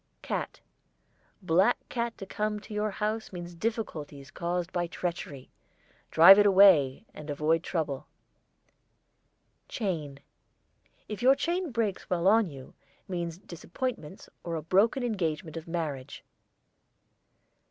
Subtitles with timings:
[0.23, 0.61] CAT.
[1.43, 5.51] Black cat to come to your house means difficulties caused by treachery.
[6.09, 8.07] Drive it away and avoid trouble.
[9.67, 10.19] CHAIN.
[11.07, 12.73] If your chain breaks while on you
[13.07, 16.23] means disappointments or a broken engagement of marriage.